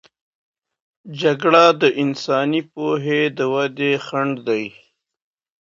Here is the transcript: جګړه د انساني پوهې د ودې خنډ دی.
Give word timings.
جګړه 1.21 1.65
د 1.81 1.83
انساني 2.03 2.61
پوهې 2.73 3.21
د 3.37 3.39
ودې 3.53 3.91
خنډ 4.05 4.35
دی. 4.47 4.65